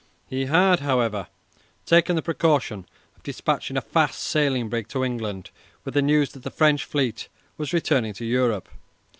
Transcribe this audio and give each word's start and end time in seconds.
He 0.25 0.45
had, 0.45 0.79
however, 0.79 1.27
taken 1.85 2.15
the 2.15 2.23
precaution 2.23 2.87
of 3.15 3.21
dispatching 3.21 3.77
a 3.77 3.81
fast 3.81 4.19
sailing 4.19 4.67
brig 4.67 4.87
to 4.87 5.03
England 5.03 5.51
with 5.85 5.93
the 5.93 6.01
news 6.01 6.31
that 6.31 6.41
the 6.41 6.49
French 6.49 6.85
fleet 6.85 7.27
was 7.55 7.71
returning 7.71 8.13
to 8.13 8.25
Europe. 8.25 8.67